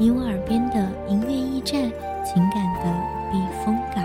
[0.00, 1.78] 你我耳边的音乐驿站，
[2.24, 2.90] 情感的
[3.30, 4.02] 避风港。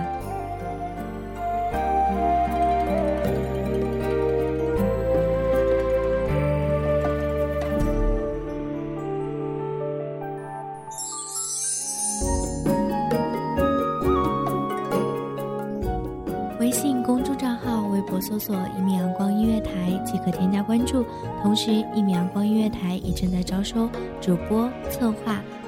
[16.59, 19.71] 微信公众账号、微博搜索“一米阳光音乐台”
[20.05, 21.05] 即可添加关注。
[21.41, 25.41] 同时，一米阳光音乐台也正在招收主播、策划、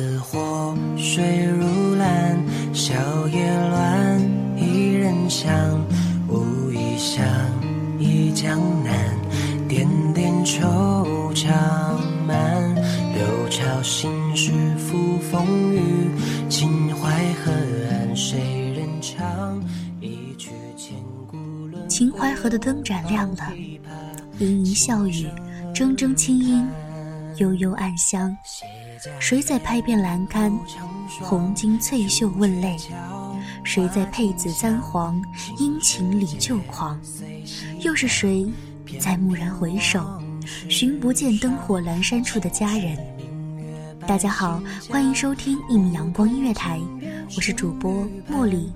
[0.00, 2.94] 似火，水如蓝，笑
[3.26, 4.18] 靥乱，
[4.56, 5.52] 一人香，
[6.26, 7.22] 无意想
[7.98, 8.94] 忆江南，
[9.68, 10.64] 点点惆
[11.34, 11.52] 怅
[12.26, 12.74] 满，
[13.12, 16.10] 六朝心事付风雨，
[16.48, 17.52] 秦淮河
[17.90, 19.62] 岸谁人唱？
[20.00, 20.96] 一曲千
[21.30, 21.36] 古
[21.66, 21.88] 轮回。
[21.88, 23.52] 秦淮河的灯盏亮了，
[24.38, 25.26] 盈盈笑语，
[25.74, 26.66] 铮铮清音，
[27.36, 28.34] 悠悠暗香。
[29.18, 30.52] 谁在拍遍栏杆，
[31.22, 32.76] 红巾翠袖问泪？
[33.64, 35.22] 谁在佩紫簪黄，
[35.58, 37.00] 殷勤礼旧狂？
[37.80, 38.46] 又是谁
[38.98, 40.20] 在蓦然回首，
[40.68, 42.98] 寻不见灯火阑珊处的佳人？
[44.06, 46.78] 大家好，欢迎收听一米阳光音乐台，
[47.36, 48.70] 我是主播茉莉。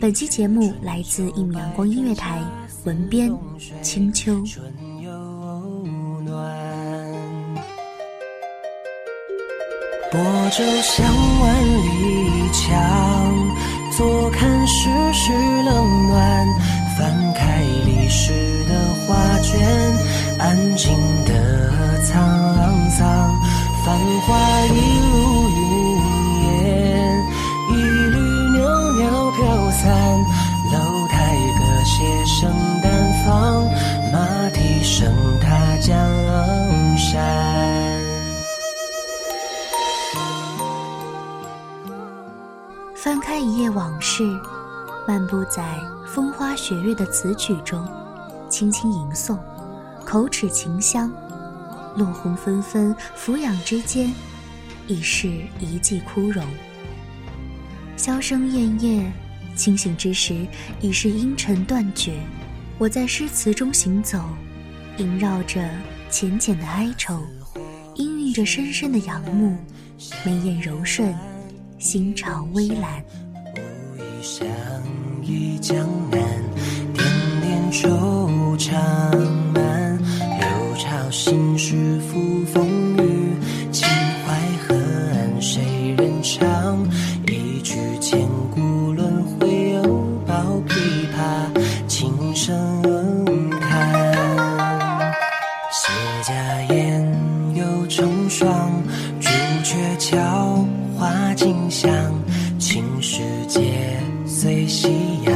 [0.00, 2.40] 本期节目来自一米阳光音乐台，
[2.84, 3.32] 文编
[3.82, 4.44] 青秋。
[10.18, 11.06] 我舟向
[11.40, 11.44] 万
[11.84, 12.72] 里江，
[13.90, 15.32] 坐看世事
[15.62, 16.46] 冷暖。
[16.96, 18.32] 翻开历史
[18.64, 18.72] 的
[19.04, 19.60] 画卷，
[20.38, 20.96] 安静
[21.26, 22.10] 的沧
[22.88, 23.36] 桑。
[23.84, 24.26] 繁华
[24.68, 24.74] 一
[25.12, 25.14] 路
[25.50, 25.58] 云
[26.46, 27.22] 烟，
[27.72, 28.16] 一缕
[28.56, 28.58] 袅
[28.92, 29.84] 袅飘散。
[30.72, 31.94] 楼台歌榭
[32.26, 32.50] 声
[32.82, 32.90] 淡
[33.26, 33.64] 放，
[34.10, 34.16] 马
[34.54, 35.94] 蹄声踏江
[43.26, 44.22] 开一页往事，
[45.04, 47.84] 漫步在风花雪月的词曲中，
[48.48, 49.36] 轻轻吟诵，
[50.04, 51.10] 口齿清香。
[51.96, 54.14] 落红纷纷，俯仰之间，
[54.86, 55.28] 已是
[55.58, 56.46] 一季枯荣。
[57.96, 59.12] 箫声咽咽，
[59.56, 60.46] 清醒之时，
[60.80, 62.20] 已是阴沉断绝。
[62.78, 64.20] 我在诗词中行走，
[64.98, 65.68] 萦绕着
[66.08, 67.20] 浅浅的哀愁，
[67.96, 69.58] 氤氲着深深的仰慕，
[70.24, 71.12] 眉眼柔顺。
[71.78, 73.04] 心潮微澜，
[73.54, 74.46] 无意相
[75.22, 75.76] 忆江
[76.10, 76.18] 南，
[76.94, 77.04] 点
[77.42, 78.72] 点惆怅
[79.52, 79.98] 满。
[80.40, 82.66] 六朝心事付风
[82.96, 83.36] 雨，
[83.70, 83.86] 秦
[84.24, 84.74] 淮河
[85.12, 86.82] 岸谁人唱？
[87.26, 89.82] 一曲千古轮回，又
[90.26, 90.34] 抱
[90.66, 90.72] 琵
[91.14, 92.56] 琶，轻声
[93.60, 93.92] 看。
[95.70, 95.92] 谢
[96.26, 98.82] 家燕又成双，
[99.20, 99.28] 朱
[99.62, 100.66] 雀桥。
[100.98, 101.90] 花径香，
[102.58, 104.88] 青石阶随夕
[105.24, 105.34] 阳，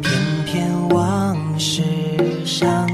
[0.00, 0.12] 翩
[0.46, 1.82] 翩往事
[2.46, 2.88] 上。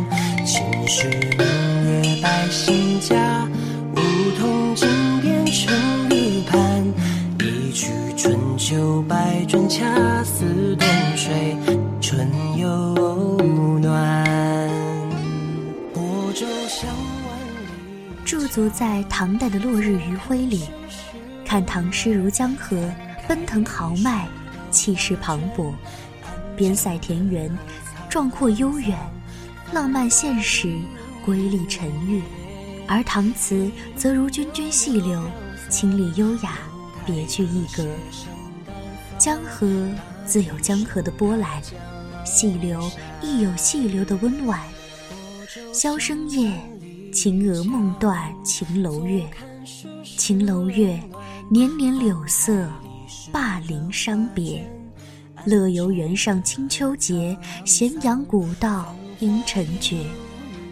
[0.45, 1.09] 秦时
[1.39, 3.49] 明月百姓家，
[3.95, 4.01] 梧
[4.39, 4.89] 桐金
[5.23, 5.73] 边成
[6.11, 6.85] 玉盘。
[7.39, 9.85] 一曲春秋百转，恰
[10.25, 11.57] 似冬水
[12.01, 14.69] 春又暖。
[15.93, 16.03] 泊
[16.35, 18.25] 舟向万里。
[18.25, 20.65] 驻足在唐代的落日余晖里。
[21.45, 22.91] 看唐诗如江河，
[23.29, 24.27] 奔腾豪迈，
[24.71, 25.73] 气势磅礴，
[26.57, 27.51] 边塞田园
[28.09, 28.99] 壮阔悠远，
[29.73, 30.77] 浪漫现实，
[31.25, 32.21] 瑰丽沉郁；
[32.89, 35.23] 而唐词则如涓涓细流，
[35.69, 36.59] 清丽优雅，
[37.05, 37.87] 别具一格。
[39.19, 39.89] 江河
[40.27, 41.63] 自有江河的波澜，
[42.25, 42.91] 细流
[43.23, 44.61] 亦有细流的温婉。
[45.73, 46.53] 箫声夜，
[47.13, 49.25] 秦娥梦断秦楼月，
[50.17, 51.01] 秦楼月，
[51.51, 52.67] 年年柳色，
[53.31, 54.67] 灞陵伤别。
[55.45, 57.37] 乐游原上清秋节，
[57.67, 60.07] 咸阳古道阴尘绝。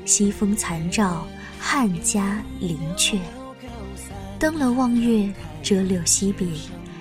[0.07, 1.27] 西风残照，
[1.59, 3.19] 汉家陵阙。
[4.39, 5.31] 登楼望月，
[5.63, 6.49] 折柳惜别。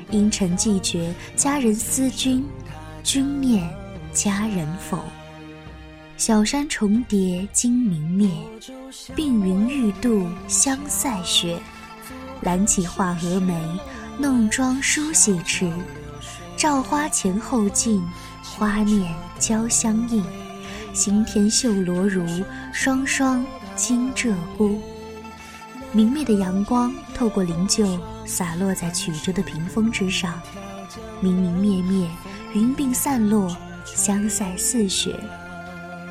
[0.10, 2.46] 阴沉寂绝，佳人思君，
[3.04, 3.68] 君念
[4.12, 5.00] 佳人否？
[6.18, 8.30] 小山重叠金明灭，
[9.16, 11.58] 鬓云欲度香塞雪。
[12.42, 13.60] 揽起画蛾眉，
[14.18, 15.72] 弄妆梳洗迟。
[16.58, 18.04] 照花前后镜，
[18.44, 20.24] 花面交相映。
[20.94, 23.46] 行田绣罗襦，双双
[23.76, 24.78] 惊鹧鸪。
[25.92, 28.00] 明媚的阳光透过灵柩。
[28.24, 30.40] 洒落在曲折的屏风之上，
[31.20, 32.10] 明明灭灭，
[32.54, 33.54] 云鬓散落，
[33.84, 35.20] 香腮似雪。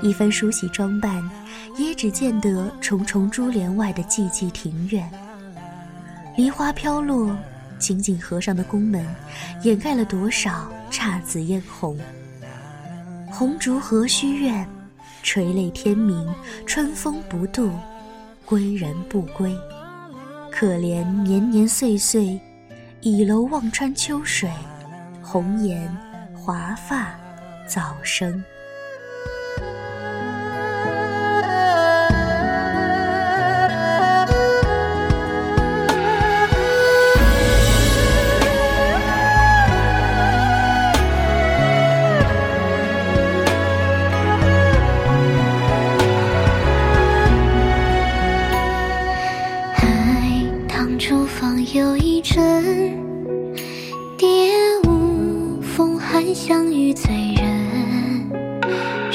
[0.03, 1.23] 一番梳洗装扮，
[1.79, 5.11] 也只见得重重珠帘外的寂寂庭院。
[6.37, 7.37] 梨花飘落，
[7.79, 9.05] 紧紧合上的宫门，
[9.63, 11.99] 掩盖了多少姹紫嫣红。
[13.31, 14.67] 红烛何须怨？
[15.23, 16.27] 垂泪天明，
[16.65, 17.71] 春风不度，
[18.47, 19.55] 归人不归。
[20.51, 22.41] 可怜年年岁岁，
[23.03, 24.51] 倚楼望穿秋水，
[25.23, 25.95] 红颜
[26.35, 27.15] 华发
[27.67, 28.43] 早生。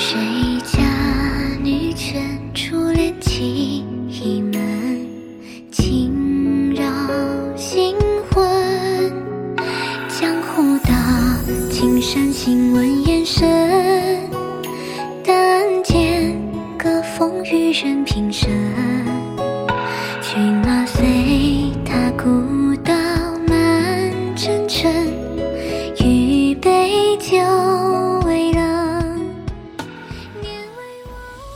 [0.05, 0.54] 谁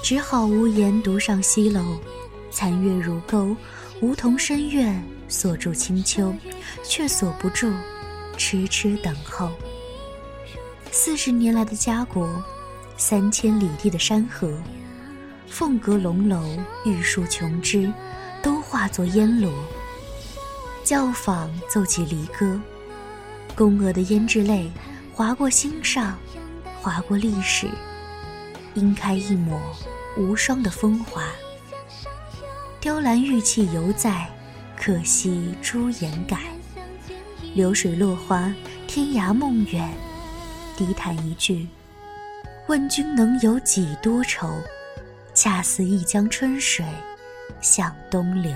[0.10, 1.84] 只好无言独上西楼，
[2.50, 3.56] 残月如钩，
[4.02, 6.34] 梧桐深院锁住清秋，
[6.84, 7.72] 却锁不住
[8.36, 9.52] 痴痴等候。
[10.92, 12.44] 四十年来的家国，
[12.98, 14.52] 三千里地的山河，
[15.48, 16.42] 凤阁龙楼，
[16.86, 17.94] 玉树琼枝，
[18.42, 19.54] 都化作烟罗。
[20.84, 22.60] 教坊奏起离歌，
[23.56, 24.72] 宫娥的胭脂泪
[25.14, 26.18] 划过心上，
[26.82, 27.68] 划过历史，
[28.74, 29.62] 晕开一抹。
[30.18, 31.24] 无双的风华，
[32.80, 34.30] 雕栏玉砌犹在，
[34.76, 36.40] 可惜朱颜改。
[37.54, 38.54] 流水落花，
[38.88, 39.90] 天涯梦远。
[40.76, 41.68] 低叹一句：
[42.68, 44.50] 问君能有几多愁？
[45.34, 46.86] 恰似一江春水
[47.62, 48.52] 向东流。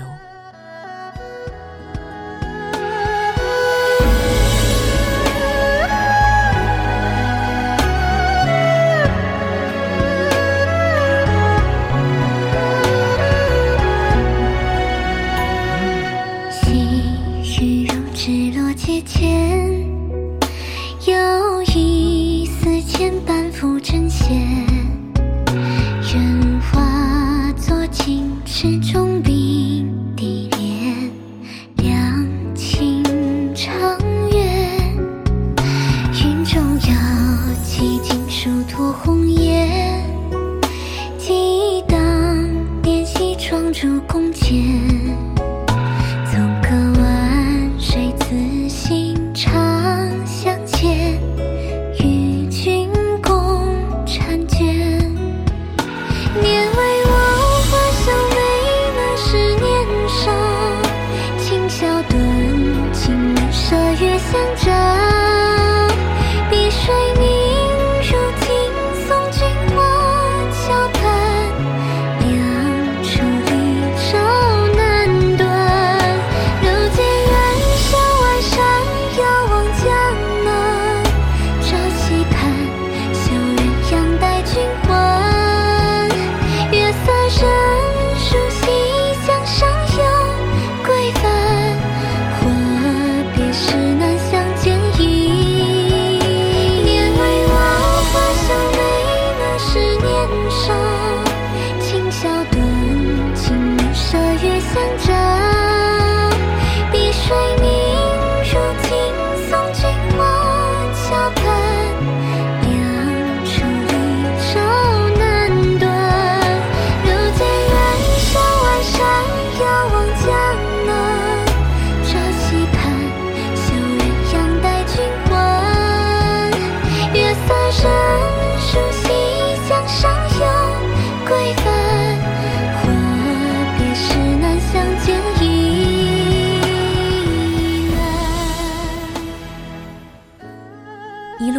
[43.74, 45.33] 朱宫浅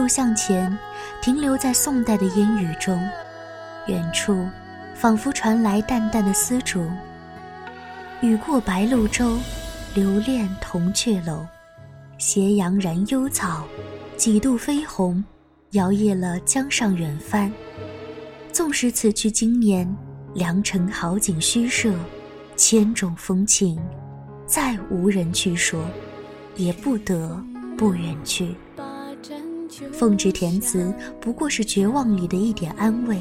[0.07, 0.77] 向前，
[1.21, 2.99] 停留在宋代的烟雨中。
[3.87, 4.47] 远处，
[4.95, 6.89] 仿佛传来淡淡的丝竹。
[8.21, 9.37] 雨过白鹭洲，
[9.93, 11.45] 留恋铜雀楼。
[12.17, 13.65] 斜阳燃幽草，
[14.15, 15.23] 几度飞鸿，
[15.71, 17.51] 摇曳了江上远帆。
[18.51, 19.93] 纵使此去经年，
[20.33, 21.93] 良辰好景虚设，
[22.55, 23.77] 千种风情，
[24.47, 25.85] 再无人去说，
[26.55, 27.37] 也不得
[27.77, 28.55] 不远去。
[29.91, 33.17] 奉旨填词，不过是绝望里的一点安慰，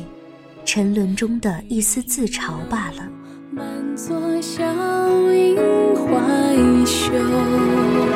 [0.64, 3.08] 沉沦中的一丝自嘲罢了。
[3.50, 4.64] 满座笑
[5.32, 5.56] 影
[5.94, 8.13] 怀袖。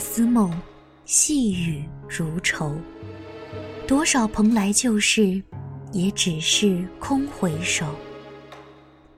[0.00, 0.50] 思梦，
[1.04, 2.74] 细雨如愁。
[3.86, 5.40] 多少蓬莱旧事，
[5.92, 7.84] 也只是空回首。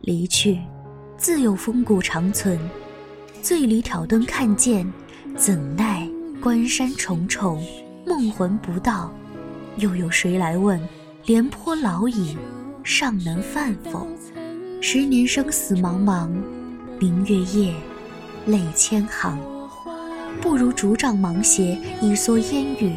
[0.01, 0.59] 离去，
[1.17, 2.59] 自有风骨长存。
[3.41, 4.91] 醉里挑灯看剑，
[5.37, 6.09] 怎奈
[6.41, 7.65] 关山重重，
[8.07, 9.13] 梦魂不到。
[9.77, 10.81] 又有谁来问？
[11.25, 12.37] 廉颇老矣，
[12.83, 14.07] 尚能饭否？
[14.81, 16.29] 十年生死茫茫。
[16.99, 17.75] 明月夜，
[18.47, 19.39] 泪千行。
[20.41, 22.95] 不如竹杖芒鞋，一蓑烟雨。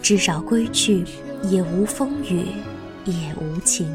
[0.00, 1.04] 至少归去，
[1.44, 2.46] 也无风雨，
[3.04, 3.88] 也无晴。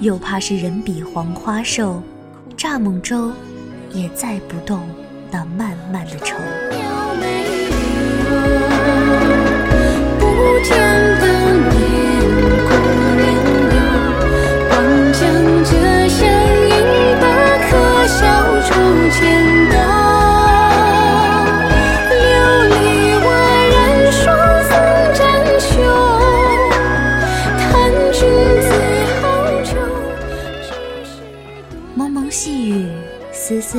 [0.00, 2.02] 又怕是人比黄花瘦，
[2.56, 3.32] 蚱蜢舟，
[3.92, 4.86] 也载不动
[5.30, 6.36] 那漫漫的愁。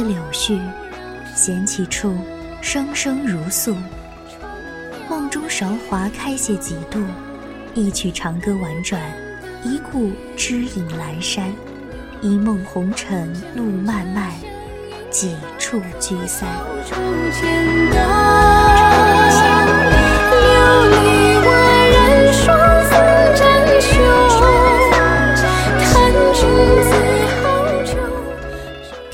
[0.03, 0.59] 柳絮，
[1.35, 2.15] 闲起处，
[2.61, 3.75] 声声如诉。
[5.09, 7.03] 梦中韶华开谢几度，
[7.73, 9.01] 一曲长歌婉转，
[9.63, 11.51] 一顾知影阑珊。
[12.21, 14.29] 一梦红尘路漫漫，
[15.09, 16.49] 几处聚散。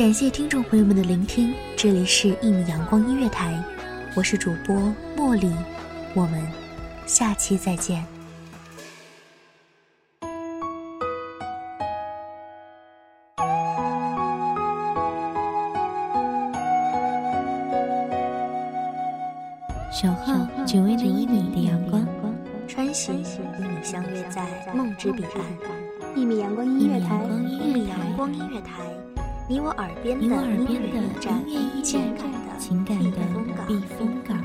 [0.06, 3.52] 感谢听众朋友们的聆听，这里是《一米阳光音乐台》，
[4.16, 4.76] 我是主播
[5.18, 5.52] 茉莉，
[6.14, 6.48] 我们
[7.08, 8.06] 下期再见。
[19.92, 20.36] 守候
[20.68, 22.08] 只为那一米的阳光，
[22.68, 23.24] 穿行与
[23.58, 25.44] 你相约在梦之彼岸。
[26.16, 27.20] 一米阳光音乐台，
[27.50, 28.84] 一米阳光音乐台，
[29.48, 31.02] 你我耳边的音乐
[31.46, 32.04] 驿站，
[32.60, 33.18] 情感的
[33.68, 34.45] 避风港。